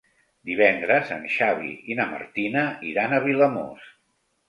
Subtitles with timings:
[0.49, 3.91] Divendres en Xavi i na Martina iran a Vilamòs.